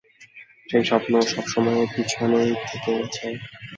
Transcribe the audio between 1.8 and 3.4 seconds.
পেছনেই থেকে গেছে।